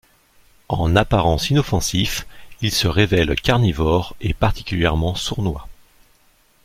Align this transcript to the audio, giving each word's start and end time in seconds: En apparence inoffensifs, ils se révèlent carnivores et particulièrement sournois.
En 0.67 0.95
apparence 0.95 1.51
inoffensifs, 1.51 2.25
ils 2.61 2.71
se 2.71 2.87
révèlent 2.87 3.39
carnivores 3.39 4.15
et 4.19 4.33
particulièrement 4.33 5.13
sournois. 5.13 5.67